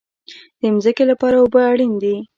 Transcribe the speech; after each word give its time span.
د 0.59 0.61
ځمکې 0.83 1.03
لپاره 1.11 1.35
اوبه 1.39 1.59
اړین 1.71 1.93
دي 2.01 2.15